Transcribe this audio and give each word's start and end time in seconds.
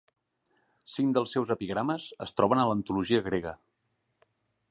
Cinc 0.93 1.13
dels 1.17 1.33
seus 1.35 1.51
epigrames 1.57 2.07
es 2.27 2.35
troben 2.41 2.61
a 2.61 2.65
l'antologia 2.71 3.23
grega. 3.31 3.55